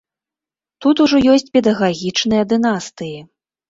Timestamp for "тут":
0.85-1.03